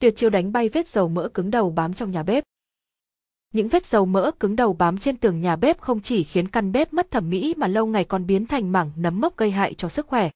[0.00, 2.44] tuyệt chiêu đánh bay vết dầu mỡ cứng đầu bám trong nhà bếp.
[3.54, 6.72] Những vết dầu mỡ cứng đầu bám trên tường nhà bếp không chỉ khiến căn
[6.72, 9.74] bếp mất thẩm mỹ mà lâu ngày còn biến thành mảng nấm mốc gây hại
[9.74, 10.30] cho sức khỏe.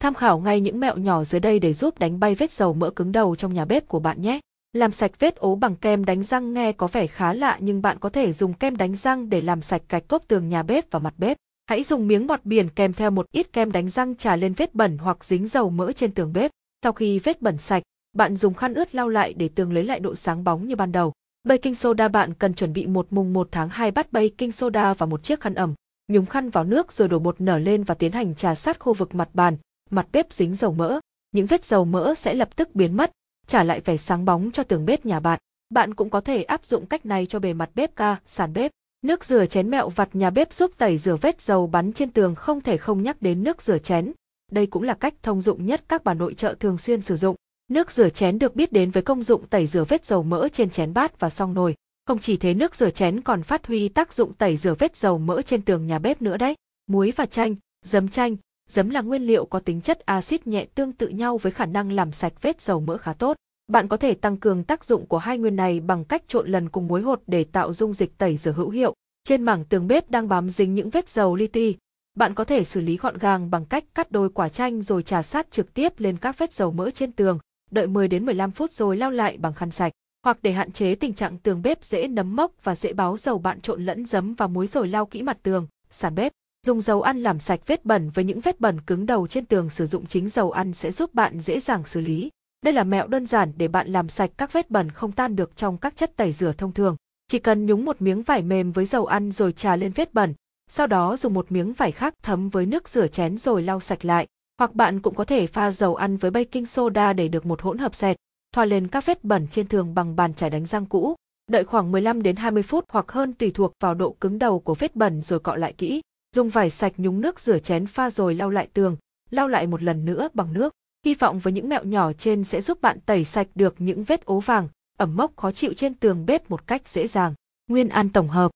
[0.00, 2.90] Tham khảo ngay những mẹo nhỏ dưới đây để giúp đánh bay vết dầu mỡ
[2.90, 4.40] cứng đầu trong nhà bếp của bạn nhé.
[4.72, 7.98] Làm sạch vết ố bằng kem đánh răng nghe có vẻ khá lạ nhưng bạn
[7.98, 10.98] có thể dùng kem đánh răng để làm sạch gạch cốt tường nhà bếp và
[10.98, 11.36] mặt bếp.
[11.66, 14.74] Hãy dùng miếng bọt biển kèm theo một ít kem đánh răng trà lên vết
[14.74, 16.50] bẩn hoặc dính dầu mỡ trên tường bếp.
[16.82, 17.82] Sau khi vết bẩn sạch,
[18.16, 20.92] bạn dùng khăn ướt lau lại để tường lấy lại độ sáng bóng như ban
[20.92, 21.12] đầu.
[21.48, 25.06] Baking soda bạn cần chuẩn bị một mùng 1 tháng 2 bát baking soda và
[25.06, 25.74] một chiếc khăn ẩm.
[26.08, 28.92] Nhúng khăn vào nước rồi đổ bột nở lên và tiến hành trà sát khu
[28.92, 29.56] vực mặt bàn,
[29.90, 31.00] mặt bếp dính dầu mỡ.
[31.32, 33.10] Những vết dầu mỡ sẽ lập tức biến mất,
[33.46, 35.38] trả lại vẻ sáng bóng cho tường bếp nhà bạn.
[35.70, 38.70] Bạn cũng có thể áp dụng cách này cho bề mặt bếp ca, sàn bếp.
[39.02, 42.34] Nước rửa chén mẹo vặt nhà bếp giúp tẩy rửa vết dầu bắn trên tường
[42.34, 44.12] không thể không nhắc đến nước rửa chén.
[44.50, 47.36] Đây cũng là cách thông dụng nhất các bà nội trợ thường xuyên sử dụng.
[47.72, 50.70] Nước rửa chén được biết đến với công dụng tẩy rửa vết dầu mỡ trên
[50.70, 51.74] chén bát và song nồi.
[52.06, 55.18] Không chỉ thế nước rửa chén còn phát huy tác dụng tẩy rửa vết dầu
[55.18, 56.54] mỡ trên tường nhà bếp nữa đấy.
[56.86, 58.36] Muối và chanh, giấm chanh,
[58.68, 61.92] giấm là nguyên liệu có tính chất axit nhẹ tương tự nhau với khả năng
[61.92, 63.36] làm sạch vết dầu mỡ khá tốt.
[63.66, 66.68] Bạn có thể tăng cường tác dụng của hai nguyên này bằng cách trộn lần
[66.68, 68.94] cùng muối hột để tạo dung dịch tẩy rửa hữu hiệu.
[69.24, 71.76] Trên mảng tường bếp đang bám dính những vết dầu li ti,
[72.14, 75.22] bạn có thể xử lý gọn gàng bằng cách cắt đôi quả chanh rồi trà
[75.22, 77.38] sát trực tiếp lên các vết dầu mỡ trên tường,
[77.72, 79.92] đợi 10 đến 15 phút rồi lau lại bằng khăn sạch.
[80.24, 83.38] Hoặc để hạn chế tình trạng tường bếp dễ nấm mốc và dễ báo dầu
[83.38, 86.32] bạn trộn lẫn giấm và muối rồi lau kỹ mặt tường, sàn bếp.
[86.66, 89.70] Dùng dầu ăn làm sạch vết bẩn với những vết bẩn cứng đầu trên tường
[89.70, 92.30] sử dụng chính dầu ăn sẽ giúp bạn dễ dàng xử lý.
[92.64, 95.56] Đây là mẹo đơn giản để bạn làm sạch các vết bẩn không tan được
[95.56, 96.96] trong các chất tẩy rửa thông thường.
[97.28, 100.34] Chỉ cần nhúng một miếng vải mềm với dầu ăn rồi trà lên vết bẩn,
[100.70, 104.04] sau đó dùng một miếng vải khác thấm với nước rửa chén rồi lau sạch
[104.04, 104.26] lại.
[104.58, 107.78] Hoặc bạn cũng có thể pha dầu ăn với baking soda để được một hỗn
[107.78, 108.16] hợp sệt,
[108.54, 111.14] thoa lên các vết bẩn trên tường bằng bàn chải đánh răng cũ.
[111.50, 114.74] Đợi khoảng 15 đến 20 phút hoặc hơn tùy thuộc vào độ cứng đầu của
[114.74, 116.00] vết bẩn rồi cọ lại kỹ.
[116.34, 118.96] Dùng vải sạch nhúng nước rửa chén pha rồi lau lại tường,
[119.30, 120.72] lau lại một lần nữa bằng nước.
[121.04, 124.24] Hy vọng với những mẹo nhỏ trên sẽ giúp bạn tẩy sạch được những vết
[124.24, 127.34] ố vàng, ẩm mốc khó chịu trên tường bếp một cách dễ dàng.
[127.70, 128.50] Nguyên An tổng hợp